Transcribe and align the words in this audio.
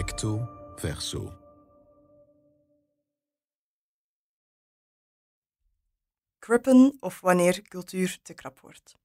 Recto 0.00 0.48
verso. 0.76 1.32
Crippen 6.38 6.96
of 7.00 7.20
wanneer 7.20 7.62
cultuur 7.62 8.18
te 8.22 8.34
krap 8.34 8.60
wordt. 8.60 8.96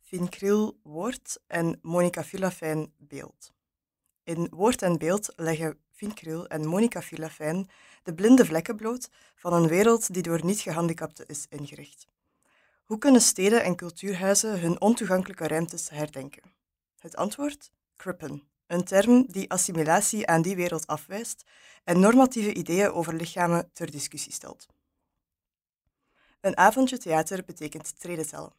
Fien 0.00 0.28
Kriel 0.28 0.78
woord 0.82 1.40
en 1.46 1.78
Monica 1.82 2.24
Villafijn 2.24 2.92
beeld. 2.96 3.52
In 4.24 4.48
woord 4.50 4.82
en 4.82 4.98
beeld 4.98 5.32
leggen 5.36 5.78
Fien 5.90 6.46
en 6.46 6.66
Monica 6.66 7.02
Villafijn 7.02 7.68
de 8.02 8.14
blinde 8.14 8.44
vlekken 8.44 8.76
bloot 8.76 9.10
van 9.36 9.52
een 9.52 9.68
wereld 9.68 10.14
die 10.14 10.22
door 10.22 10.44
niet-gehandicapten 10.44 11.26
is 11.26 11.46
ingericht. 11.48 12.06
Hoe 12.84 12.98
kunnen 12.98 13.20
steden 13.20 13.62
en 13.62 13.76
cultuurhuizen 13.76 14.60
hun 14.60 14.80
ontoegankelijke 14.80 15.46
ruimtes 15.46 15.90
herdenken? 15.90 16.42
Het 16.98 17.16
antwoord? 17.16 17.72
Crippen, 17.96 18.48
een 18.66 18.84
term 18.84 19.26
die 19.26 19.50
assimilatie 19.50 20.26
aan 20.26 20.42
die 20.42 20.56
wereld 20.56 20.86
afwijst 20.86 21.44
en 21.84 22.00
normatieve 22.00 22.54
ideeën 22.54 22.92
over 22.92 23.14
lichamen 23.14 23.70
ter 23.72 23.90
discussie 23.90 24.32
stelt. 24.32 24.66
Een 26.40 26.56
avondje 26.56 26.98
theater 26.98 27.44
betekent 27.44 28.00
treden 28.00 28.26
tellen. 28.26 28.52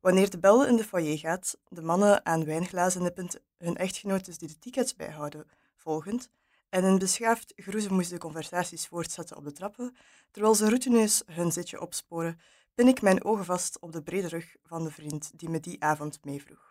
Wanneer 0.00 0.30
de 0.30 0.38
bel 0.38 0.66
in 0.66 0.76
de 0.76 0.84
foyer 0.84 1.18
gaat, 1.18 1.58
de 1.68 1.82
mannen 1.82 2.26
aan 2.26 2.44
wijnglazen 2.44 3.02
nippend 3.02 3.40
hun 3.58 3.76
echtgenotes 3.76 4.38
die 4.38 4.48
de 4.48 4.58
tickets 4.58 4.96
bijhouden, 4.96 5.46
volgend, 5.74 6.28
en 6.68 6.84
in 6.84 6.98
beschaafd 6.98 7.52
groezemoes 7.56 8.08
de 8.08 8.18
conversaties 8.18 8.86
voortzetten 8.86 9.36
op 9.36 9.44
de 9.44 9.52
trappen, 9.52 9.96
terwijl 10.30 10.54
ze 10.54 10.68
routineus 10.68 11.22
hun 11.26 11.52
zitje 11.52 11.80
opsporen, 11.80 12.40
pin 12.74 12.88
ik 12.88 13.02
mijn 13.02 13.24
ogen 13.24 13.44
vast 13.44 13.78
op 13.78 13.92
de 13.92 14.02
brede 14.02 14.28
rug 14.28 14.56
van 14.62 14.84
de 14.84 14.90
vriend 14.90 15.38
die 15.38 15.48
me 15.48 15.60
die 15.60 15.82
avond 15.82 16.24
meevroeg. 16.24 16.69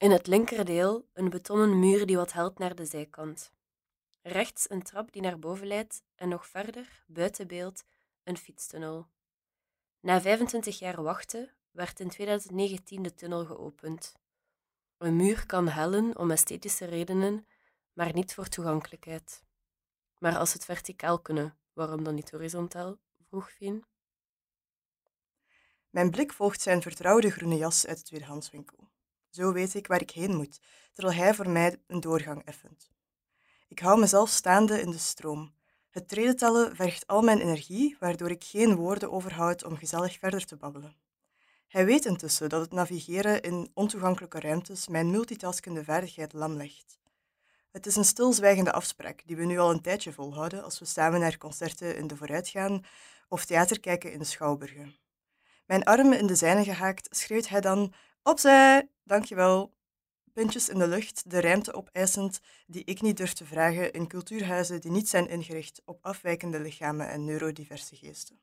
In 0.00 0.10
het 0.10 0.26
linkerdeel 0.26 1.08
een 1.12 1.30
betonnen 1.30 1.78
muur 1.78 2.06
die 2.06 2.16
wat 2.16 2.32
helpt 2.32 2.58
naar 2.58 2.74
de 2.74 2.84
zijkant. 2.84 3.52
Rechts 4.22 4.70
een 4.70 4.82
trap 4.82 5.12
die 5.12 5.22
naar 5.22 5.38
boven 5.38 5.66
leidt 5.66 6.02
en 6.14 6.28
nog 6.28 6.46
verder, 6.46 7.04
buiten 7.06 7.46
beeld, 7.46 7.84
een 8.22 8.36
fietstunnel. 8.36 9.08
Na 10.00 10.20
25 10.20 10.78
jaar 10.78 11.02
wachten 11.02 11.54
werd 11.70 12.00
in 12.00 12.08
2019 12.08 13.02
de 13.02 13.14
tunnel 13.14 13.44
geopend. 13.44 14.14
Een 14.98 15.16
muur 15.16 15.46
kan 15.46 15.68
hellen 15.68 16.18
om 16.18 16.30
esthetische 16.30 16.84
redenen, 16.84 17.46
maar 17.92 18.12
niet 18.12 18.34
voor 18.34 18.48
toegankelijkheid. 18.48 19.44
Maar 20.18 20.36
als 20.36 20.52
het 20.52 20.64
verticaal 20.64 21.20
kunnen, 21.20 21.58
waarom 21.72 22.04
dan 22.04 22.14
niet 22.14 22.30
horizontaal? 22.30 22.98
vroeg 23.28 23.50
Fien. 23.50 23.84
Mijn 25.90 26.10
blik 26.10 26.32
volgt 26.32 26.60
zijn 26.60 26.82
vertrouwde 26.82 27.30
groene 27.30 27.56
jas 27.56 27.86
uit 27.86 27.98
de 27.98 28.04
tweedehandswinkel. 28.04 28.89
Zo 29.30 29.52
weet 29.52 29.74
ik 29.74 29.86
waar 29.86 30.00
ik 30.00 30.10
heen 30.10 30.36
moet, 30.36 30.60
terwijl 30.92 31.16
hij 31.16 31.34
voor 31.34 31.50
mij 31.50 31.76
een 31.86 32.00
doorgang 32.00 32.44
effent. 32.44 32.90
Ik 33.68 33.78
hou 33.78 34.00
mezelf 34.00 34.28
staande 34.28 34.80
in 34.80 34.90
de 34.90 34.98
stroom. 34.98 35.54
Het 35.90 36.08
treden 36.08 36.36
tellen 36.36 36.76
vergt 36.76 37.06
al 37.06 37.22
mijn 37.22 37.40
energie, 37.40 37.96
waardoor 38.00 38.30
ik 38.30 38.44
geen 38.44 38.74
woorden 38.74 39.12
overhoud 39.12 39.64
om 39.64 39.76
gezellig 39.76 40.18
verder 40.18 40.44
te 40.44 40.56
babbelen. 40.56 40.96
Hij 41.68 41.84
weet 41.84 42.04
intussen 42.04 42.48
dat 42.48 42.60
het 42.60 42.72
navigeren 42.72 43.42
in 43.42 43.70
ontoegankelijke 43.74 44.40
ruimtes 44.40 44.88
mijn 44.88 45.10
multitaskende 45.10 45.84
vaardigheid 45.84 46.32
lam 46.32 46.52
legt. 46.52 46.98
Het 47.70 47.86
is 47.86 47.96
een 47.96 48.04
stilzwijgende 48.04 48.72
afspraak 48.72 49.22
die 49.26 49.36
we 49.36 49.44
nu 49.44 49.58
al 49.58 49.70
een 49.70 49.82
tijdje 49.82 50.12
volhouden 50.12 50.64
als 50.64 50.78
we 50.78 50.84
samen 50.84 51.20
naar 51.20 51.38
concerten 51.38 51.96
in 51.96 52.06
de 52.06 52.16
vooruit 52.16 52.48
gaan 52.48 52.84
of 53.28 53.44
theater 53.44 53.80
kijken 53.80 54.12
in 54.12 54.18
de 54.18 54.24
schouwburgen. 54.24 54.96
Mijn 55.66 55.84
armen 55.84 56.18
in 56.18 56.26
de 56.26 56.34
zijne 56.34 56.64
gehaakt, 56.64 57.16
schreeuwt 57.16 57.48
hij 57.48 57.60
dan 57.60 57.92
Opzij, 58.22 58.88
dankjewel. 59.04 59.78
Puntjes 60.32 60.68
in 60.68 60.78
de 60.78 60.88
lucht, 60.88 61.30
de 61.30 61.40
ruimte 61.40 61.72
opeisend 61.72 62.40
die 62.66 62.84
ik 62.84 63.00
niet 63.00 63.16
durf 63.16 63.32
te 63.32 63.44
vragen 63.44 63.92
in 63.92 64.08
cultuurhuizen 64.08 64.80
die 64.80 64.90
niet 64.90 65.08
zijn 65.08 65.28
ingericht 65.28 65.82
op 65.84 65.98
afwijkende 66.04 66.60
lichamen 66.60 67.08
en 67.08 67.24
neurodiverse 67.24 67.96
geesten. 67.96 68.40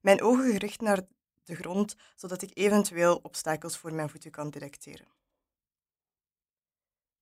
Mijn 0.00 0.22
ogen 0.22 0.52
gericht 0.52 0.80
naar 0.80 1.06
de 1.44 1.54
grond, 1.54 1.96
zodat 2.14 2.42
ik 2.42 2.50
eventueel 2.54 3.16
obstakels 3.22 3.76
voor 3.76 3.92
mijn 3.94 4.10
voeten 4.10 4.30
kan 4.30 4.50
detecteren. 4.50 5.08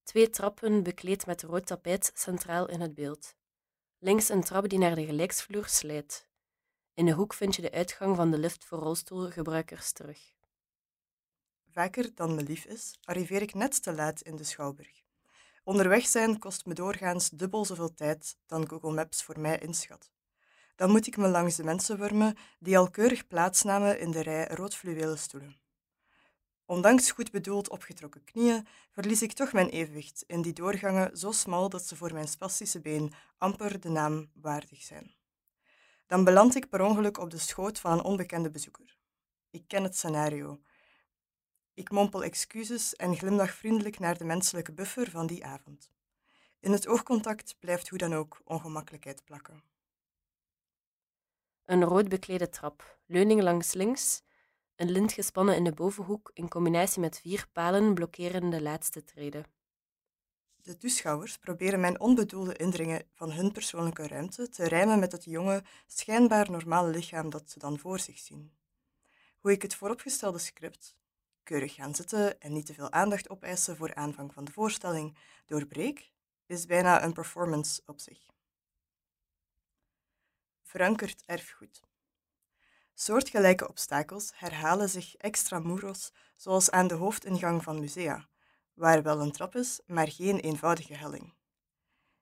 Twee 0.03 0.29
trappen 0.29 0.83
bekleed 0.83 1.25
met 1.25 1.41
rood 1.41 1.65
tapijt 1.65 2.11
centraal 2.13 2.69
in 2.69 2.81
het 2.81 2.93
beeld. 2.93 3.35
Links 3.99 4.29
een 4.29 4.43
trap 4.43 4.69
die 4.69 4.79
naar 4.79 4.95
de 4.95 5.05
gelijksvloer 5.05 5.67
slijt. 5.67 6.27
In 6.93 7.05
de 7.05 7.11
hoek 7.11 7.33
vind 7.33 7.55
je 7.55 7.61
de 7.61 7.71
uitgang 7.71 8.15
van 8.15 8.31
de 8.31 8.37
lift 8.37 8.65
voor 8.65 8.79
rolstoelgebruikers 8.79 9.91
terug. 9.91 10.34
Vaker 11.75 12.15
dan 12.15 12.35
me 12.35 12.43
lief 12.43 12.65
is, 12.65 12.99
arriveer 13.03 13.41
ik 13.41 13.53
net 13.53 13.83
te 13.83 13.93
laat 13.93 14.21
in 14.21 14.35
de 14.35 14.43
Schouwburg. 14.43 15.03
Onderweg 15.63 16.07
zijn 16.07 16.39
kost 16.39 16.65
me 16.65 16.73
doorgaans 16.73 17.29
dubbel 17.29 17.65
zoveel 17.65 17.93
tijd 17.93 18.37
dan 18.45 18.69
Google 18.69 18.91
Maps 18.91 19.23
voor 19.23 19.39
mij 19.39 19.59
inschat. 19.59 20.11
Dan 20.75 20.91
moet 20.91 21.07
ik 21.07 21.17
me 21.17 21.27
langs 21.27 21.55
de 21.55 21.63
mensen 21.63 21.97
wurmen 21.97 22.37
die 22.59 22.77
al 22.77 22.89
keurig 22.89 23.27
plaatsnamen 23.27 23.99
in 23.99 24.11
de 24.11 24.21
rij 24.21 24.47
rood 24.47 24.75
fluwelen 24.75 25.17
stoelen. 25.17 25.57
Ondanks 26.65 27.11
goed 27.11 27.31
bedoeld 27.31 27.69
opgetrokken 27.69 28.23
knieën 28.23 28.67
verlies 28.91 29.21
ik 29.21 29.33
toch 29.33 29.53
mijn 29.53 29.69
evenwicht 29.69 30.23
in 30.27 30.41
die 30.41 30.53
doorgangen 30.53 31.17
zo 31.17 31.31
smal 31.31 31.69
dat 31.69 31.87
ze 31.87 31.95
voor 31.95 32.13
mijn 32.13 32.27
spastische 32.27 32.81
been 32.81 33.13
amper 33.37 33.79
de 33.79 33.89
naam 33.89 34.29
waardig 34.33 34.81
zijn. 34.81 35.15
Dan 36.07 36.23
beland 36.23 36.55
ik 36.55 36.69
per 36.69 36.81
ongeluk 36.81 37.17
op 37.17 37.29
de 37.29 37.37
schoot 37.37 37.79
van 37.79 37.91
een 37.91 38.03
onbekende 38.03 38.49
bezoeker. 38.49 38.97
Ik 39.49 39.63
ken 39.67 39.83
het 39.83 39.97
scenario. 39.97 40.59
Ik 41.75 41.91
mompel 41.91 42.23
excuses 42.23 42.95
en 42.95 43.15
glimlach 43.15 43.51
vriendelijk 43.51 43.99
naar 43.99 44.17
de 44.17 44.23
menselijke 44.23 44.71
buffer 44.71 45.09
van 45.09 45.27
die 45.27 45.45
avond. 45.45 45.89
In 46.59 46.71
het 46.71 46.87
oogcontact 46.87 47.55
blijft 47.59 47.89
hoe 47.89 47.97
dan 47.97 48.13
ook 48.13 48.41
ongemakkelijkheid 48.43 49.23
plakken. 49.23 49.63
Een 51.65 51.83
rood 51.83 52.09
beklede 52.09 52.49
trap, 52.49 52.99
leuning 53.05 53.41
langs 53.41 53.73
links, 53.73 54.21
een 54.75 54.91
lint 54.91 55.13
gespannen 55.13 55.55
in 55.55 55.63
de 55.63 55.71
bovenhoek 55.71 56.31
in 56.33 56.47
combinatie 56.47 57.01
met 57.01 57.19
vier 57.19 57.47
palen 57.51 57.93
blokkeren 57.93 58.49
de 58.49 58.61
laatste 58.61 59.03
trede. 59.03 59.45
De 60.55 60.77
toeschouwers 60.77 61.37
proberen 61.37 61.79
mijn 61.79 61.99
onbedoelde 61.99 62.55
indringen 62.55 63.07
van 63.13 63.31
hun 63.31 63.51
persoonlijke 63.51 64.07
ruimte 64.07 64.49
te 64.49 64.67
rijmen 64.67 64.99
met 64.99 65.11
het 65.11 65.23
jonge, 65.23 65.63
schijnbaar 65.87 66.51
normale 66.51 66.89
lichaam 66.89 67.29
dat 67.29 67.49
ze 67.49 67.59
dan 67.59 67.79
voor 67.79 67.99
zich 67.99 68.17
zien. 68.17 68.53
Hoe 69.39 69.51
ik 69.51 69.61
het 69.61 69.75
vooropgestelde 69.75 70.39
script, 70.39 70.95
keurig 71.45 71.73
gaan 71.73 71.95
zitten 71.95 72.39
en 72.39 72.53
niet 72.53 72.65
te 72.65 72.73
veel 72.73 72.91
aandacht 72.91 73.29
opeisen 73.29 73.77
voor 73.77 73.95
aanvang 73.95 74.33
van 74.33 74.45
de 74.45 74.51
voorstelling, 74.51 75.17
doorbreek, 75.45 76.11
is 76.45 76.65
bijna 76.65 77.03
een 77.03 77.13
performance 77.13 77.81
op 77.85 77.99
zich. 77.99 78.19
Verankerd 80.63 81.23
erfgoed. 81.25 81.81
Soortgelijke 82.93 83.67
obstakels 83.67 84.31
herhalen 84.35 84.89
zich 84.89 85.15
extramuros, 85.15 86.11
zoals 86.35 86.71
aan 86.71 86.87
de 86.87 86.93
hoofdingang 86.93 87.63
van 87.63 87.79
musea, 87.79 88.27
waar 88.73 89.03
wel 89.03 89.21
een 89.21 89.31
trap 89.31 89.55
is, 89.55 89.79
maar 89.85 90.11
geen 90.11 90.39
eenvoudige 90.39 90.93
helling. 90.93 91.33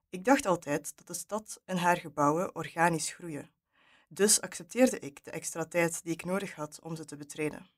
Ik 0.09 0.25
dacht 0.25 0.45
altijd 0.45 0.97
dat 0.97 1.07
de 1.07 1.13
stad 1.13 1.61
en 1.65 1.77
haar 1.77 1.97
gebouwen 1.97 2.55
organisch 2.55 3.13
groeien, 3.13 3.51
dus 4.07 4.41
accepteerde 4.41 4.99
ik 4.99 5.23
de 5.23 5.31
extra 5.31 5.65
tijd 5.65 6.03
die 6.03 6.13
ik 6.13 6.25
nodig 6.25 6.55
had 6.55 6.79
om 6.81 6.95
ze 6.95 7.05
te 7.05 7.15
betreden. 7.15 7.69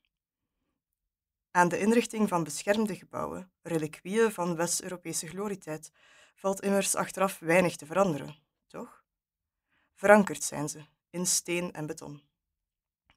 Aan 1.56 1.68
de 1.68 1.80
inrichting 1.80 2.30
van 2.30 2.44
beschermde 2.44 2.96
gebouwen, 2.96 3.52
reliquieën 3.62 4.32
van 4.32 4.56
West-Europese 4.56 5.28
glorietijd, 5.28 5.92
valt 6.36 6.62
immers 6.62 6.96
achteraf 6.96 7.40
weinig 7.40 7.76
te 7.76 7.86
veranderen, 7.86 8.36
toch? 8.68 9.04
Verankerd 9.94 10.44
zijn 10.44 10.70
ze, 10.70 10.86
in 11.10 11.26
steen 11.26 11.72
en 11.72 11.86
beton. 11.86 12.22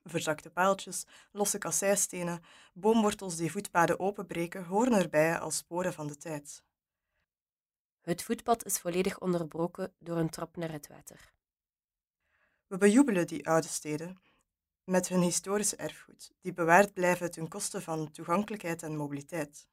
Verzakte 0.04 0.50
paaltjes, 0.50 1.06
losse 1.32 1.58
kasseistenen, 1.58 2.42
boomwortels 2.74 3.36
die 3.36 3.50
voetpaden 3.50 4.00
openbreken, 4.00 4.64
horen 4.64 4.92
erbij 4.92 5.38
als 5.38 5.56
sporen 5.56 5.92
van 5.92 6.06
de 6.06 6.16
tijd. 6.16 6.62
Het 8.00 8.22
voetpad 8.22 8.64
is 8.64 8.78
volledig 8.78 9.18
onderbroken 9.20 9.92
door 9.98 10.16
een 10.16 10.30
trap 10.30 10.56
naar 10.56 10.72
het 10.72 10.86
water. 10.88 11.32
We 12.66 12.76
bejubelen 12.76 13.26
die 13.26 13.48
oude 13.48 13.68
steden 13.68 14.20
met 14.88 15.08
hun 15.08 15.20
historische 15.20 15.76
erfgoed, 15.76 16.32
die 16.40 16.52
bewaard 16.52 16.92
blijven 16.92 17.30
ten 17.30 17.48
koste 17.48 17.80
van 17.80 18.10
toegankelijkheid 18.10 18.82
en 18.82 18.96
mobiliteit. 18.96 19.68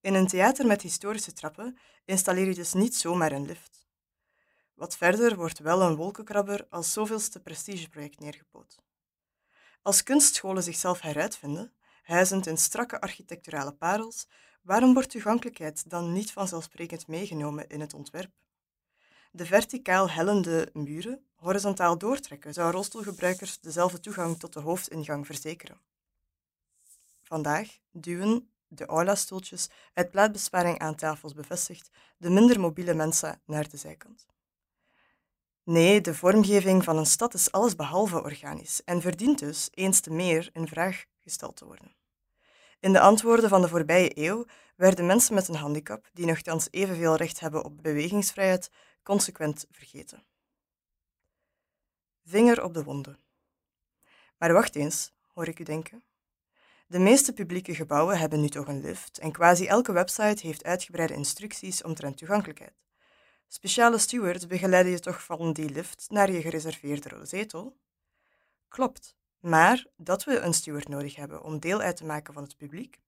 In 0.00 0.14
een 0.14 0.26
theater 0.26 0.66
met 0.66 0.82
historische 0.82 1.32
trappen 1.32 1.78
installeer 2.04 2.46
je 2.46 2.54
dus 2.54 2.72
niet 2.72 2.96
zomaar 2.96 3.32
een 3.32 3.46
lift. 3.46 3.88
Wat 4.74 4.96
verder 4.96 5.36
wordt 5.36 5.58
wel 5.58 5.82
een 5.82 5.96
wolkenkrabber 5.96 6.66
als 6.70 6.92
zoveelste 6.92 7.40
prestigeproject 7.40 8.20
neergepoot. 8.20 8.78
Als 9.82 10.02
kunstscholen 10.02 10.62
zichzelf 10.62 11.00
heruitvinden, 11.00 11.72
huizend 12.02 12.46
in 12.46 12.58
strakke 12.58 13.00
architecturale 13.00 13.72
parels, 13.72 14.28
waarom 14.62 14.94
wordt 14.94 15.10
toegankelijkheid 15.10 15.90
dan 15.90 16.12
niet 16.12 16.32
vanzelfsprekend 16.32 17.06
meegenomen 17.06 17.68
in 17.68 17.80
het 17.80 17.94
ontwerp? 17.94 18.32
De 19.30 19.46
verticaal 19.46 20.10
hellende 20.10 20.70
muren 20.72 21.26
horizontaal 21.42 21.98
doortrekken 21.98 22.52
zou 22.52 22.72
rolstoelgebruikers 22.72 23.60
dezelfde 23.60 24.00
toegang 24.00 24.38
tot 24.38 24.52
de 24.52 24.60
hoofdingang 24.60 25.26
verzekeren. 25.26 25.80
Vandaag 27.22 27.78
duwen, 27.90 28.50
de 28.68 28.86
aula-stoeltjes, 28.86 29.68
uit 29.94 30.10
plaatsbesparing 30.10 30.78
aan 30.78 30.94
tafels 30.94 31.34
bevestigd, 31.34 31.90
de 32.16 32.30
minder 32.30 32.60
mobiele 32.60 32.94
mensen 32.94 33.40
naar 33.44 33.68
de 33.68 33.76
zijkant. 33.76 34.26
Nee, 35.64 36.00
de 36.00 36.14
vormgeving 36.14 36.84
van 36.84 36.96
een 36.96 37.06
stad 37.06 37.34
is 37.34 37.52
allesbehalve 37.52 38.22
organisch 38.22 38.84
en 38.84 39.00
verdient 39.00 39.38
dus 39.38 39.68
eens 39.70 40.00
te 40.00 40.10
meer 40.10 40.50
in 40.52 40.68
vraag 40.68 41.04
gesteld 41.20 41.56
te 41.56 41.64
worden. 41.64 41.94
In 42.80 42.92
de 42.92 43.00
antwoorden 43.00 43.48
van 43.48 43.60
de 43.60 43.68
voorbije 43.68 44.10
eeuw 44.18 44.46
werden 44.76 45.06
mensen 45.06 45.34
met 45.34 45.48
een 45.48 45.54
handicap, 45.54 46.08
die 46.12 46.26
nogthans 46.26 46.68
evenveel 46.70 47.16
recht 47.16 47.40
hebben 47.40 47.64
op 47.64 47.82
bewegingsvrijheid, 47.82 48.70
consequent 49.02 49.66
vergeten. 49.70 50.22
Vinger 52.24 52.62
op 52.62 52.74
de 52.74 52.84
wonden. 52.84 53.18
Maar 54.38 54.52
wacht 54.52 54.76
eens, 54.76 55.12
hoor 55.34 55.48
ik 55.48 55.58
u 55.58 55.64
denken. 55.64 56.02
De 56.86 56.98
meeste 56.98 57.32
publieke 57.32 57.74
gebouwen 57.74 58.18
hebben 58.18 58.40
nu 58.40 58.48
toch 58.48 58.68
een 58.68 58.80
lift 58.80 59.18
en 59.18 59.32
quasi 59.32 59.66
elke 59.66 59.92
website 59.92 60.46
heeft 60.46 60.64
uitgebreide 60.64 61.14
instructies 61.14 61.82
omtrent 61.82 62.16
toegankelijkheid. 62.16 62.82
Speciale 63.48 63.98
stewards 63.98 64.46
begeleiden 64.46 64.92
je 64.92 65.00
toch 65.00 65.24
van 65.24 65.52
die 65.52 65.70
lift 65.70 66.06
naar 66.10 66.30
je 66.30 66.40
gereserveerde 66.40 67.26
zetel? 67.26 67.76
Klopt, 68.68 69.16
maar 69.38 69.86
dat 69.96 70.24
we 70.24 70.38
een 70.38 70.54
steward 70.54 70.88
nodig 70.88 71.16
hebben 71.16 71.42
om 71.42 71.58
deel 71.58 71.80
uit 71.80 71.96
te 71.96 72.04
maken 72.04 72.34
van 72.34 72.42
het 72.42 72.56
publiek, 72.56 73.00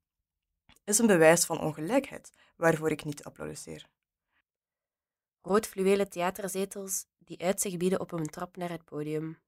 is 0.84 0.98
een 0.98 1.06
bewijs 1.06 1.44
van 1.44 1.60
ongelijkheid 1.60 2.32
waarvoor 2.56 2.90
ik 2.90 3.04
niet 3.04 3.24
applaudisseer. 3.24 3.88
Rood 5.42 5.66
fluwelen 5.66 6.08
theaterzetels 6.08 7.06
die 7.24 7.42
uitzicht 7.42 7.78
bieden 7.78 8.00
op 8.00 8.12
een 8.12 8.26
trap 8.26 8.56
naar 8.56 8.70
het 8.70 8.84
podium. 8.84 9.38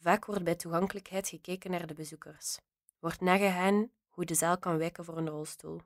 Vaak 0.00 0.24
wordt 0.24 0.44
bij 0.44 0.54
toegankelijkheid 0.54 1.28
gekeken 1.28 1.70
naar 1.70 1.86
de 1.86 1.94
bezoekers. 1.94 2.58
Wordt 2.98 3.20
nagegaan 3.20 3.90
hoe 4.08 4.24
de 4.24 4.34
zaal 4.34 4.58
kan 4.58 4.78
wijken 4.78 5.04
voor 5.04 5.16
een 5.16 5.28
rolstoel. 5.28 5.80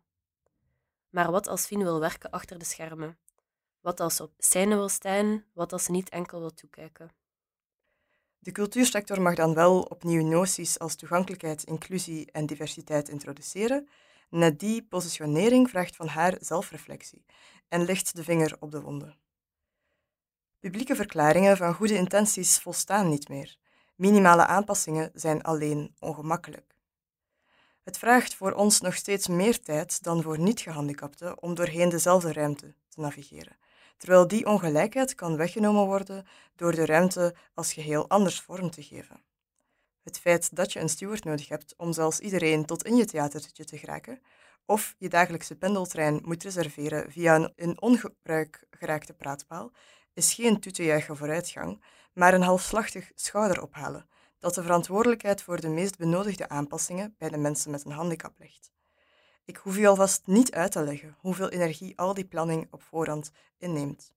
Maar 1.10 1.30
wat 1.30 1.46
als 1.46 1.66
Fien 1.66 1.82
wil 1.82 2.00
werken 2.00 2.30
achter 2.30 2.58
de 2.58 2.64
schermen? 2.64 3.18
Wat 3.80 4.00
als 4.00 4.16
ze 4.16 4.22
op 4.22 4.32
scène 4.38 4.74
wil 4.74 4.88
staan? 4.88 5.44
Wat 5.52 5.72
als 5.72 5.84
ze 5.84 5.90
niet 5.90 6.08
enkel 6.08 6.38
wil 6.40 6.54
toekijken? 6.54 7.10
De 8.38 8.52
cultuursector 8.52 9.22
mag 9.22 9.34
dan 9.34 9.54
wel 9.54 9.82
opnieuw 9.82 10.26
noties 10.26 10.78
als 10.78 10.94
toegankelijkheid, 10.94 11.62
inclusie 11.62 12.30
en 12.32 12.46
diversiteit 12.46 13.08
introduceren. 13.08 13.88
Net 14.28 14.58
die 14.58 14.82
positionering 14.82 15.70
vraagt 15.70 15.96
van 15.96 16.06
haar 16.06 16.36
zelfreflectie 16.40 17.24
en 17.68 17.84
legt 17.84 18.16
de 18.16 18.24
vinger 18.24 18.56
op 18.60 18.70
de 18.70 18.80
wonden. 18.80 19.21
Publieke 20.62 20.96
verklaringen 20.96 21.56
van 21.56 21.74
goede 21.74 21.94
intenties 21.94 22.58
volstaan 22.58 23.08
niet 23.08 23.28
meer. 23.28 23.56
Minimale 23.94 24.46
aanpassingen 24.46 25.10
zijn 25.14 25.42
alleen 25.42 25.94
ongemakkelijk. 25.98 26.74
Het 27.82 27.98
vraagt 27.98 28.34
voor 28.34 28.52
ons 28.52 28.80
nog 28.80 28.94
steeds 28.94 29.28
meer 29.28 29.60
tijd 29.60 30.02
dan 30.02 30.22
voor 30.22 30.38
niet-gehandicapten 30.38 31.42
om 31.42 31.54
doorheen 31.54 31.88
dezelfde 31.88 32.32
ruimte 32.32 32.74
te 32.88 33.00
navigeren 33.00 33.56
terwijl 34.02 34.28
die 34.28 34.46
ongelijkheid 34.46 35.14
kan 35.14 35.36
weggenomen 35.36 35.86
worden 35.86 36.26
door 36.56 36.74
de 36.74 36.86
ruimte 36.86 37.34
als 37.54 37.72
geheel 37.72 38.08
anders 38.08 38.40
vorm 38.40 38.70
te 38.70 38.82
geven. 38.82 39.22
Het 40.02 40.18
feit 40.18 40.56
dat 40.56 40.72
je 40.72 40.80
een 40.80 40.88
steward 40.88 41.24
nodig 41.24 41.48
hebt 41.48 41.74
om 41.76 41.92
zelfs 41.92 42.18
iedereen 42.18 42.64
tot 42.64 42.84
in 42.84 42.96
je 42.96 43.04
theatertje 43.04 43.64
te 43.64 43.78
geraken, 43.78 44.22
of 44.66 44.94
je 44.98 45.08
dagelijkse 45.08 45.56
pendeltrein 45.56 46.20
moet 46.24 46.42
reserveren 46.42 47.12
via 47.12 47.34
een 47.34 47.52
in 47.56 47.80
ongebruik 47.80 48.66
geraakte 48.70 49.12
praatpaal, 49.12 49.72
is 50.14 50.34
geen 50.34 50.60
toetejuichen 50.60 51.16
vooruitgang, 51.16 51.82
maar 52.12 52.34
een 52.34 52.42
halfslachtig 52.42 53.12
schouderophalen 53.14 54.06
dat 54.38 54.54
de 54.54 54.62
verantwoordelijkheid 54.62 55.42
voor 55.42 55.60
de 55.60 55.68
meest 55.68 55.98
benodigde 55.98 56.48
aanpassingen 56.48 57.14
bij 57.18 57.28
de 57.28 57.36
mensen 57.36 57.70
met 57.70 57.84
een 57.84 57.92
handicap 57.92 58.34
legt. 58.38 58.72
Ik 59.44 59.56
hoef 59.56 59.76
u 59.76 59.86
alvast 59.86 60.26
niet 60.26 60.52
uit 60.52 60.72
te 60.72 60.82
leggen 60.82 61.16
hoeveel 61.18 61.48
energie 61.48 61.98
al 61.98 62.14
die 62.14 62.24
planning 62.24 62.66
op 62.70 62.82
voorhand 62.82 63.30
inneemt. 63.58 64.12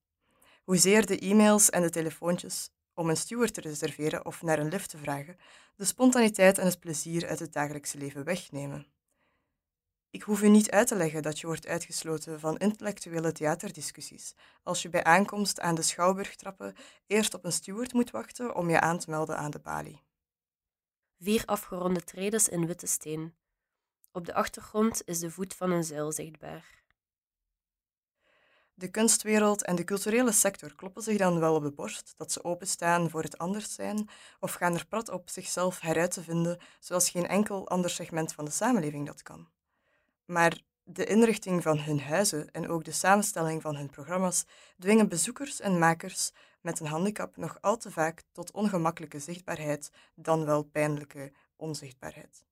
Hoezeer 0.64 1.06
de 1.06 1.18
e-mails 1.18 1.70
en 1.70 1.82
de 1.82 1.90
telefoontjes 1.90 2.70
om 2.94 3.08
een 3.08 3.16
steward 3.16 3.54
te 3.54 3.60
reserveren 3.60 4.24
of 4.24 4.42
naar 4.42 4.58
een 4.58 4.68
lift 4.68 4.90
te 4.90 4.98
vragen, 4.98 5.36
de 5.76 5.84
spontaniteit 5.84 6.58
en 6.58 6.66
het 6.66 6.80
plezier 6.80 7.26
uit 7.26 7.38
het 7.38 7.52
dagelijkse 7.52 7.98
leven 7.98 8.24
wegnemen. 8.24 8.86
Ik 10.10 10.22
hoef 10.22 10.42
u 10.42 10.48
niet 10.48 10.70
uit 10.70 10.88
te 10.88 10.96
leggen 10.96 11.22
dat 11.22 11.40
je 11.40 11.46
wordt 11.46 11.66
uitgesloten 11.66 12.40
van 12.40 12.56
intellectuele 12.56 13.32
theaterdiscussies 13.32 14.34
als 14.62 14.82
je 14.82 14.88
bij 14.88 15.04
aankomst 15.04 15.60
aan 15.60 15.74
de 15.74 15.82
schouwburgtrappen 15.82 16.74
eerst 17.06 17.34
op 17.34 17.44
een 17.44 17.52
steward 17.52 17.92
moet 17.92 18.10
wachten 18.10 18.54
om 18.54 18.70
je 18.70 18.80
aan 18.80 18.98
te 18.98 19.10
melden 19.10 19.36
aan 19.36 19.50
de 19.50 19.58
balie. 19.58 20.02
Vier 21.18 21.42
afgeronde 21.44 22.04
tredes 22.04 22.48
in 22.48 22.66
witte 22.66 22.86
steen, 22.86 23.34
op 24.12 24.26
de 24.26 24.34
achtergrond 24.34 25.02
is 25.04 25.18
de 25.18 25.30
voet 25.30 25.54
van 25.54 25.70
een 25.70 25.84
zuil 25.84 26.12
zichtbaar. 26.12 26.84
De 28.74 28.90
kunstwereld 28.90 29.64
en 29.64 29.76
de 29.76 29.84
culturele 29.84 30.32
sector 30.32 30.74
kloppen 30.74 31.02
zich 31.02 31.18
dan 31.18 31.40
wel 31.40 31.54
op 31.54 31.62
de 31.62 31.72
borst 31.72 32.14
dat 32.16 32.32
ze 32.32 32.44
openstaan 32.44 33.10
voor 33.10 33.22
het 33.22 33.38
anders 33.38 33.74
zijn 33.74 34.08
of 34.40 34.52
gaan 34.52 34.74
er 34.74 34.86
prat 34.86 35.08
op 35.08 35.28
zichzelf 35.30 35.80
heruit 35.80 36.10
te 36.10 36.22
vinden 36.22 36.60
zoals 36.80 37.10
geen 37.10 37.26
enkel 37.26 37.68
ander 37.68 37.90
segment 37.90 38.32
van 38.32 38.44
de 38.44 38.50
samenleving 38.50 39.06
dat 39.06 39.22
kan. 39.22 39.48
Maar 40.26 40.60
de 40.82 41.04
inrichting 41.04 41.62
van 41.62 41.78
hun 41.78 42.00
huizen 42.00 42.50
en 42.50 42.68
ook 42.68 42.84
de 42.84 42.92
samenstelling 42.92 43.62
van 43.62 43.76
hun 43.76 43.90
programma's 43.90 44.44
dwingen 44.78 45.08
bezoekers 45.08 45.60
en 45.60 45.78
makers 45.78 46.32
met 46.60 46.80
een 46.80 46.86
handicap 46.86 47.36
nog 47.36 47.58
al 47.60 47.76
te 47.76 47.90
vaak 47.90 48.22
tot 48.32 48.50
ongemakkelijke 48.50 49.18
zichtbaarheid 49.18 49.90
dan 50.14 50.44
wel 50.44 50.62
pijnlijke 50.62 51.32
onzichtbaarheid. 51.56 52.44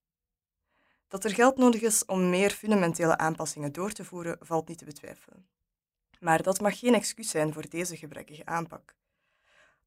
Dat 1.09 1.25
er 1.25 1.35
geld 1.35 1.57
nodig 1.57 1.81
is 1.81 2.05
om 2.05 2.31
meer 2.31 2.51
fundamentele 2.51 3.17
aanpassingen 3.17 3.73
door 3.73 3.93
te 3.93 4.05
voeren, 4.05 4.37
valt 4.41 4.69
niet 4.69 4.79
te 4.79 4.85
betwijfelen. 4.85 5.49
Maar 6.21 6.43
dat 6.43 6.61
mag 6.61 6.79
geen 6.79 6.95
excuus 6.95 7.31
zijn 7.31 7.53
voor 7.53 7.69
deze 7.69 7.97
gebrekkige 7.97 8.45
aanpak. 8.47 8.95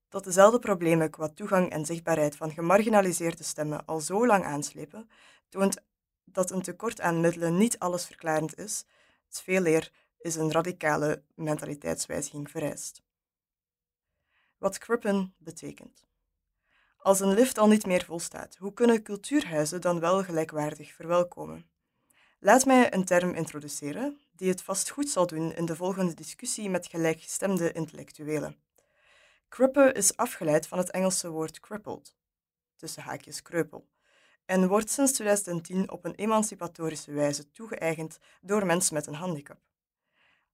Dat 0.10 0.24
dezelfde 0.24 0.60
problemen 0.60 1.10
qua 1.10 1.30
toegang 1.30 1.69
en 1.72 1.86
zichtbaarheid 1.86 2.36
van 2.36 2.51
gemarginaliseerde 2.51 3.44
stemmen 3.44 3.86
al 3.86 4.00
zo 4.00 4.25
lang 4.25 4.44
aanslepen, 4.44 5.10
toont 5.50 5.81
dat 6.31 6.51
een 6.51 6.62
tekort 6.62 7.01
aan 7.01 7.21
middelen 7.21 7.57
niet 7.57 7.79
allesverklarend 7.79 8.57
is. 8.57 8.85
Het 9.27 9.41
veeleer 9.41 9.91
is 10.19 10.35
een 10.35 10.51
radicale 10.51 11.24
mentaliteitswijziging 11.35 12.51
vereist. 12.51 13.01
Wat 14.57 14.77
Crippen 14.77 15.33
betekent. 15.38 16.06
Als 16.97 17.19
een 17.19 17.33
lift 17.33 17.57
al 17.57 17.68
niet 17.68 17.85
meer 17.85 18.06
volstaat, 18.06 18.56
hoe 18.56 18.74
kunnen 18.74 19.03
cultuurhuizen 19.03 19.81
dan 19.81 19.99
wel 19.99 20.23
gelijkwaardig 20.23 20.94
verwelkomen? 20.94 21.69
Laat 22.40 22.66
mij 22.66 22.94
een 22.94 23.06
term 23.06 23.33
introduceren 23.33 24.19
die 24.31 24.49
het 24.49 24.61
vast 24.61 24.90
goed 24.90 25.09
zal 25.09 25.28
doen 25.28 25.54
in 25.54 25.66
de 25.66 25.75
volgende 25.75 26.13
discussie 26.13 26.69
met 26.69 26.87
gelijkgestemde 26.87 27.71
intellectuelen. 27.71 28.57
Cripple 29.49 29.92
is 29.92 30.18
afgeleid 30.18 30.68
van 30.68 30.78
het 30.78 30.92
Engelse 30.92 31.30
woord 31.30 31.59
crippled, 31.59 32.16
tussen 32.75 33.04
haakjes 33.04 33.42
kreupel, 33.42 33.87
en 34.47 34.68
wordt 34.68 34.89
sinds 34.89 35.11
2010 35.11 35.92
op 35.92 36.06
een 36.06 36.16
emancipatorische 36.16 37.11
wijze 37.11 37.51
toegeëigend 37.51 38.19
door 38.42 38.66
mensen 38.66 38.94
met 38.94 39.07
een 39.07 39.13
handicap. 39.13 39.59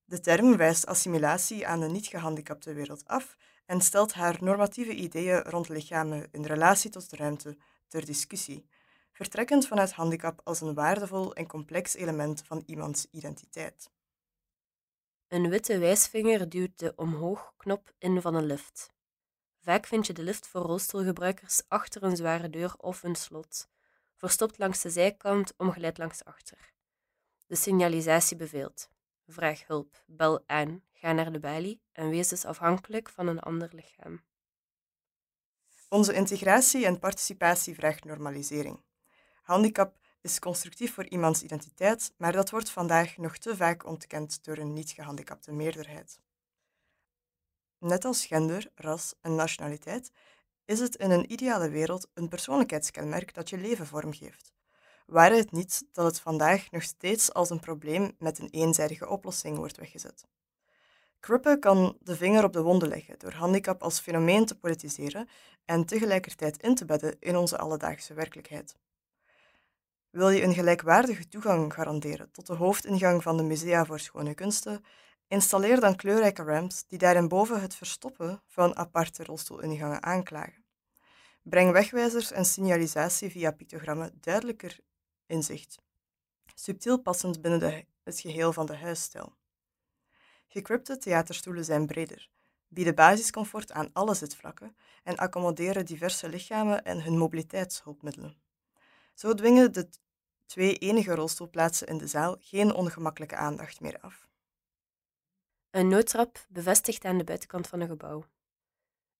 De 0.04 0.20
term 0.20 0.56
wijst 0.56 0.86
assimilatie 0.86 1.66
aan 1.66 1.80
de 1.80 1.88
niet-gehandicapte 1.88 2.72
wereld 2.72 3.06
af 3.06 3.36
en 3.66 3.80
stelt 3.80 4.12
haar 4.12 4.36
normatieve 4.40 4.94
ideeën 4.94 5.42
rond 5.42 5.68
lichamen 5.68 6.28
in 6.32 6.44
relatie 6.44 6.90
tot 6.90 7.10
de 7.10 7.16
ruimte 7.16 7.56
ter 7.88 8.04
discussie, 8.04 8.68
vertrekkend 9.12 9.66
vanuit 9.66 9.92
handicap 9.92 10.40
als 10.44 10.60
een 10.60 10.74
waardevol 10.74 11.34
en 11.34 11.46
complex 11.46 11.94
element 11.94 12.42
van 12.46 12.62
iemands 12.66 13.06
identiteit. 13.10 13.90
Een 15.28 15.48
witte 15.48 15.78
wijsvinger 15.78 16.48
duwt 16.48 16.78
de 16.78 16.92
omhoog-knop 16.96 17.92
in 17.98 18.20
van 18.20 18.34
een 18.34 18.46
lift. 18.46 18.92
Vaak 19.60 19.86
vind 19.86 20.06
je 20.06 20.12
de 20.12 20.22
lift 20.22 20.46
voor 20.46 20.62
rolstoelgebruikers 20.62 21.62
achter 21.68 22.02
een 22.02 22.16
zware 22.16 22.50
deur 22.50 22.74
of 22.78 23.02
een 23.02 23.14
slot, 23.14 23.68
verstopt 24.24 24.58
langs 24.58 24.82
de 24.82 24.90
zijkant, 24.90 25.54
omgeleid 25.56 25.98
langs 25.98 26.24
achter. 26.24 26.72
De 27.46 27.56
signalisatie 27.56 28.36
beveelt. 28.36 28.88
Vraag 29.26 29.66
hulp, 29.66 30.02
bel 30.06 30.42
aan, 30.46 30.82
ga 30.92 31.12
naar 31.12 31.32
de 31.32 31.40
balie 31.40 31.80
en 31.92 32.08
wees 32.08 32.28
dus 32.28 32.44
afhankelijk 32.44 33.08
van 33.08 33.26
een 33.26 33.40
ander 33.40 33.70
lichaam. 33.72 34.22
Onze 35.88 36.14
integratie 36.14 36.86
en 36.86 36.98
participatie 36.98 37.74
vraagt 37.74 38.04
normalisering. 38.04 38.80
Handicap 39.42 39.98
is 40.20 40.38
constructief 40.38 40.94
voor 40.94 41.08
iemands 41.08 41.42
identiteit, 41.42 42.12
maar 42.16 42.32
dat 42.32 42.50
wordt 42.50 42.70
vandaag 42.70 43.16
nog 43.16 43.36
te 43.36 43.56
vaak 43.56 43.86
ontkend 43.86 44.44
door 44.44 44.56
een 44.56 44.72
niet-gehandicapte 44.72 45.52
meerderheid. 45.52 46.20
Net 47.78 48.04
als 48.04 48.26
gender, 48.26 48.70
ras 48.74 49.14
en 49.20 49.34
nationaliteit 49.34 50.10
is 50.64 50.80
het 50.80 50.96
in 50.96 51.10
een 51.10 51.32
ideale 51.32 51.68
wereld 51.68 52.08
een 52.14 52.28
persoonlijkheidskenmerk 52.28 53.34
dat 53.34 53.50
je 53.50 53.58
leven 53.58 53.86
vormgeeft. 53.86 54.52
Waar 55.06 55.32
het 55.32 55.52
niet 55.52 55.84
dat 55.92 56.04
het 56.04 56.20
vandaag 56.20 56.70
nog 56.70 56.82
steeds 56.82 57.32
als 57.32 57.50
een 57.50 57.60
probleem 57.60 58.12
met 58.18 58.38
een 58.38 58.50
eenzijdige 58.50 59.08
oplossing 59.08 59.56
wordt 59.56 59.76
weggezet. 59.76 60.26
Krippe 61.20 61.58
kan 61.58 61.96
de 62.00 62.16
vinger 62.16 62.44
op 62.44 62.52
de 62.52 62.62
wonden 62.62 62.88
leggen 62.88 63.18
door 63.18 63.32
handicap 63.32 63.82
als 63.82 64.00
fenomeen 64.00 64.46
te 64.46 64.58
politiseren 64.58 65.28
en 65.64 65.84
tegelijkertijd 65.84 66.62
in 66.62 66.74
te 66.74 66.84
bedden 66.84 67.16
in 67.20 67.36
onze 67.36 67.58
alledaagse 67.58 68.14
werkelijkheid. 68.14 68.76
Wil 70.10 70.28
je 70.30 70.42
een 70.42 70.54
gelijkwaardige 70.54 71.28
toegang 71.28 71.74
garanderen 71.74 72.30
tot 72.30 72.46
de 72.46 72.54
hoofdingang 72.54 73.22
van 73.22 73.36
de 73.36 73.42
Musea 73.42 73.84
voor 73.84 73.98
Schone 73.98 74.34
Kunsten, 74.34 74.84
installeer 75.28 75.80
dan 75.80 75.96
kleurrijke 75.96 76.42
ramps 76.42 76.84
die 76.86 76.98
daarboven 76.98 77.60
het 77.60 77.74
verstoppen 77.74 78.42
van 78.46 78.76
aparte 78.76 79.24
rolstoelingangen 79.24 80.02
aanklagen. 80.02 80.64
Breng 81.42 81.72
wegwijzers 81.72 82.32
en 82.32 82.44
signalisatie 82.44 83.30
via 83.30 83.50
pictogrammen 83.50 84.18
duidelijker 84.20 84.78
in 85.26 85.42
zicht, 85.42 85.82
subtiel 86.54 86.98
passend 86.98 87.42
binnen 87.42 87.86
het 88.02 88.20
geheel 88.20 88.52
van 88.52 88.66
de 88.66 88.76
huisstijl. 88.76 89.34
Gecripte 90.46 90.98
theaterstoelen 90.98 91.64
zijn 91.64 91.86
breder, 91.86 92.30
bieden 92.68 92.94
basiscomfort 92.94 93.72
aan 93.72 93.90
alle 93.92 94.14
zitvlakken 94.14 94.76
en 95.02 95.16
accommoderen 95.16 95.86
diverse 95.86 96.28
lichamen 96.28 96.84
en 96.84 97.02
hun 97.02 97.18
mobiliteitshulpmiddelen. 97.18 98.36
Zo 99.14 99.34
dwingen 99.34 99.72
de 99.72 99.88
twee 100.46 100.76
enige 100.76 101.14
rolstoelplaatsen 101.14 101.86
in 101.86 101.98
de 101.98 102.06
zaal 102.06 102.36
geen 102.40 102.74
ongemakkelijke 102.74 103.36
aandacht 103.36 103.80
meer 103.80 104.00
af. 104.00 104.28
Een 105.74 105.88
noodtrap 105.88 106.46
bevestigt 106.48 107.04
aan 107.04 107.18
de 107.18 107.24
buitenkant 107.24 107.66
van 107.66 107.80
een 107.80 107.88
gebouw. 107.88 108.24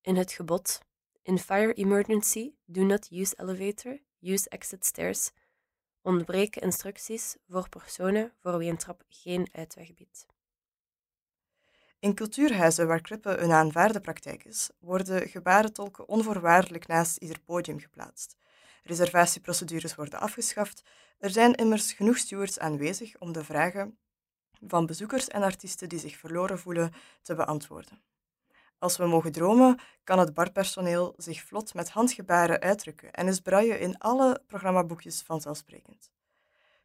In 0.00 0.16
het 0.16 0.32
gebod 0.32 0.80
In 1.22 1.38
fire 1.38 1.72
emergency, 1.72 2.52
do 2.64 2.82
not 2.82 3.08
use 3.10 3.34
elevator, 3.36 3.98
use 4.20 4.48
exit 4.48 4.84
stairs 4.84 5.30
ontbreken 6.02 6.62
instructies 6.62 7.36
voor 7.48 7.68
personen 7.68 8.32
voor 8.40 8.58
wie 8.58 8.70
een 8.70 8.76
trap 8.76 9.04
geen 9.08 9.48
uitweg 9.52 9.94
biedt. 9.94 10.26
In 11.98 12.14
cultuurhuizen 12.14 12.86
waar 12.86 13.00
krippen 13.00 13.42
een 13.42 13.52
aanvaarde 13.52 14.00
praktijk 14.00 14.44
is, 14.44 14.70
worden 14.78 15.28
gebarentolken 15.28 16.08
onvoorwaardelijk 16.08 16.86
naast 16.86 17.16
ieder 17.16 17.40
podium 17.40 17.78
geplaatst. 17.78 18.36
Reservatieprocedures 18.82 19.94
worden 19.94 20.20
afgeschaft. 20.20 20.82
Er 21.18 21.30
zijn 21.30 21.54
immers 21.54 21.92
genoeg 21.92 22.16
stewards 22.16 22.58
aanwezig 22.58 23.18
om 23.18 23.32
de 23.32 23.44
vragen 23.44 23.98
van 24.66 24.86
bezoekers 24.86 25.28
en 25.28 25.42
artiesten 25.42 25.88
die 25.88 25.98
zich 25.98 26.16
verloren 26.16 26.58
voelen 26.58 26.92
te 27.22 27.34
beantwoorden. 27.34 28.02
Als 28.78 28.96
we 28.96 29.06
mogen 29.06 29.32
dromen, 29.32 29.78
kan 30.04 30.18
het 30.18 30.34
barpersoneel 30.34 31.14
zich 31.16 31.42
vlot 31.42 31.74
met 31.74 31.90
handgebaren 31.90 32.60
uitdrukken 32.60 33.12
en 33.12 33.26
is 33.26 33.40
braille 33.40 33.78
in 33.78 33.98
alle 33.98 34.42
programmaboekjes 34.46 35.22
vanzelfsprekend. 35.22 36.10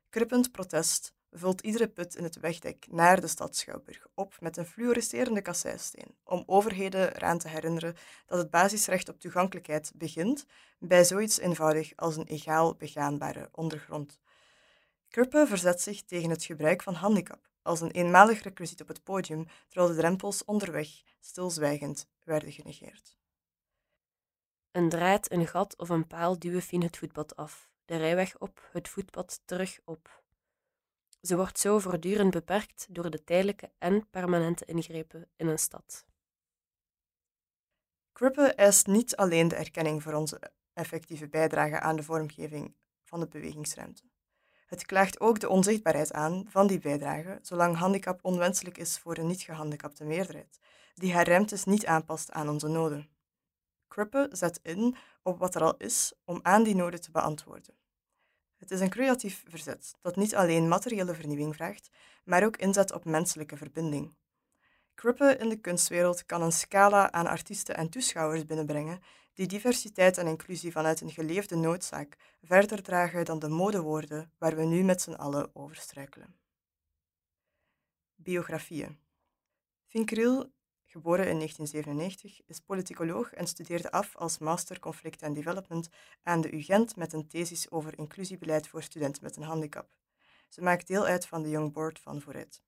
Krippend 0.09 0.51
protest 0.51 1.13
vult 1.31 1.61
iedere 1.61 1.87
put 1.87 2.15
in 2.15 2.23
het 2.23 2.39
wegdek 2.39 2.87
naar 2.89 3.21
de 3.21 3.27
stad 3.27 3.55
Schouwburg 3.55 4.07
op 4.13 4.35
met 4.39 4.57
een 4.57 4.65
fluoriserende 4.65 5.41
kasseisteen, 5.41 6.15
om 6.23 6.43
overheden 6.45 7.15
eraan 7.15 7.37
te 7.37 7.47
herinneren 7.47 7.95
dat 8.25 8.37
het 8.37 8.49
basisrecht 8.49 9.09
op 9.09 9.19
toegankelijkheid 9.19 9.91
begint 9.95 10.45
bij 10.79 11.03
zoiets 11.03 11.39
eenvoudig 11.39 11.91
als 11.95 12.15
een 12.15 12.27
egaal 12.27 12.75
begaanbare 12.75 13.49
ondergrond. 13.51 14.19
Krippe 15.09 15.45
verzet 15.47 15.81
zich 15.81 16.03
tegen 16.03 16.29
het 16.29 16.43
gebruik 16.43 16.83
van 16.83 16.93
handicap 16.93 17.49
als 17.69 17.81
een 17.81 17.91
eenmalig 17.91 18.41
requisiet 18.41 18.81
op 18.81 18.87
het 18.87 19.03
podium, 19.03 19.47
terwijl 19.67 19.91
de 19.93 19.99
drempels 19.99 20.45
onderweg 20.45 20.89
stilzwijgend 21.19 22.07
werden 22.23 22.51
genegeerd. 22.51 23.17
Een 24.71 24.89
draad, 24.89 25.31
een 25.31 25.47
gat 25.47 25.77
of 25.77 25.89
een 25.89 26.07
paal 26.07 26.39
duwen 26.39 26.61
Fien 26.61 26.83
het 26.83 26.97
voetpad 26.97 27.35
af, 27.35 27.69
de 27.85 27.97
rijweg 27.97 28.37
op, 28.39 28.69
het 28.71 28.89
voetpad 28.89 29.41
terug 29.45 29.79
op. 29.85 30.23
Ze 31.21 31.35
wordt 31.35 31.59
zo 31.59 31.79
voortdurend 31.79 32.31
beperkt 32.31 32.87
door 32.89 33.09
de 33.09 33.23
tijdelijke 33.23 33.71
en 33.77 34.09
permanente 34.09 34.65
ingrepen 34.65 35.29
in 35.35 35.47
een 35.47 35.59
stad. 35.59 36.05
Krippe 38.11 38.53
eist 38.53 38.87
niet 38.87 39.15
alleen 39.15 39.47
de 39.47 39.55
erkenning 39.55 40.03
voor 40.03 40.13
onze 40.13 40.51
effectieve 40.73 41.27
bijdrage 41.27 41.79
aan 41.79 41.95
de 41.95 42.03
vormgeving 42.03 42.75
van 43.03 43.19
de 43.19 43.27
bewegingsruimte. 43.27 44.03
Het 44.69 44.85
klaagt 44.85 45.19
ook 45.19 45.39
de 45.39 45.49
onzichtbaarheid 45.49 46.13
aan 46.13 46.45
van 46.47 46.67
die 46.67 46.79
bijdrage, 46.79 47.39
zolang 47.41 47.75
handicap 47.75 48.19
onwenselijk 48.21 48.77
is 48.77 48.97
voor 48.97 49.17
een 49.17 49.27
niet-gehandicapte 49.27 50.03
meerderheid, 50.03 50.59
die 50.95 51.13
haar 51.13 51.27
ruimtes 51.27 51.65
niet 51.65 51.85
aanpast 51.85 52.31
aan 52.31 52.49
onze 52.49 52.67
noden. 52.67 53.09
Krippe 53.87 54.29
zet 54.31 54.59
in 54.63 54.95
op 55.23 55.39
wat 55.39 55.55
er 55.55 55.61
al 55.61 55.77
is 55.77 56.13
om 56.25 56.39
aan 56.43 56.63
die 56.63 56.75
noden 56.75 57.01
te 57.01 57.11
beantwoorden. 57.11 57.73
Het 58.57 58.71
is 58.71 58.79
een 58.79 58.89
creatief 58.89 59.43
verzet 59.47 59.95
dat 60.01 60.15
niet 60.15 60.35
alleen 60.35 60.67
materiële 60.67 61.15
vernieuwing 61.15 61.55
vraagt, 61.55 61.89
maar 62.23 62.45
ook 62.45 62.57
inzet 62.57 62.91
op 62.93 63.05
menselijke 63.05 63.57
verbinding. 63.57 64.13
Krippe 64.93 65.37
in 65.39 65.49
de 65.49 65.59
kunstwereld 65.59 66.25
kan 66.25 66.41
een 66.41 66.51
scala 66.51 67.11
aan 67.11 67.27
artiesten 67.27 67.75
en 67.75 67.89
toeschouwers 67.89 68.45
binnenbrengen 68.45 69.01
die 69.39 69.47
diversiteit 69.47 70.17
en 70.17 70.27
inclusie 70.27 70.71
vanuit 70.71 71.01
een 71.01 71.11
geleefde 71.11 71.55
noodzaak 71.55 72.17
verder 72.41 72.83
dragen 72.83 73.25
dan 73.25 73.39
de 73.39 73.47
modewoorden 73.47 74.31
waar 74.37 74.55
we 74.55 74.63
nu 74.63 74.83
met 74.83 75.01
z'n 75.01 75.11
allen 75.13 75.55
over 75.55 75.75
struikelen. 75.75 76.35
Biografieën. 78.15 78.99
Vincril, 79.85 80.51
geboren 80.85 81.27
in 81.27 81.35
1997, 81.35 82.41
is 82.45 82.59
politicoloog 82.59 83.33
en 83.33 83.47
studeerde 83.47 83.91
af 83.91 84.15
als 84.15 84.37
Master 84.37 84.79
Conflict 84.79 85.23
and 85.23 85.35
Development 85.35 85.89
aan 86.23 86.41
de 86.41 86.55
UGent 86.55 86.95
met 86.95 87.13
een 87.13 87.27
thesis 87.27 87.71
over 87.71 87.97
inclusiebeleid 87.97 88.67
voor 88.67 88.83
studenten 88.83 89.23
met 89.23 89.35
een 89.35 89.43
handicap. 89.43 89.89
Ze 90.49 90.61
maakt 90.61 90.87
deel 90.87 91.05
uit 91.05 91.25
van 91.25 91.41
de 91.41 91.49
Young 91.49 91.73
Board 91.73 91.99
van 91.99 92.21
Vooruit. 92.21 92.63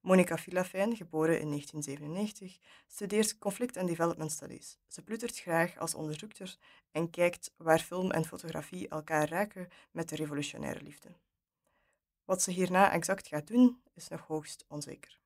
Monica 0.00 0.38
Filafijn, 0.38 0.96
geboren 0.96 1.40
in 1.40 1.48
1997, 1.48 2.58
studeert 2.86 3.38
conflict 3.38 3.76
en 3.76 3.86
development 3.86 4.32
studies. 4.32 4.78
Ze 4.86 5.02
plutert 5.02 5.38
graag 5.38 5.78
als 5.78 5.94
onderzoeker 5.94 6.56
en 6.92 7.10
kijkt 7.10 7.52
waar 7.56 7.80
film 7.80 8.10
en 8.10 8.24
fotografie 8.24 8.88
elkaar 8.88 9.28
raken 9.28 9.68
met 9.90 10.08
de 10.08 10.16
revolutionaire 10.16 10.82
liefde. 10.82 11.08
Wat 12.24 12.42
ze 12.42 12.50
hierna 12.50 12.92
exact 12.92 13.28
gaat 13.28 13.46
doen, 13.46 13.80
is 13.94 14.08
nog 14.08 14.26
hoogst 14.26 14.64
onzeker. 14.68 15.18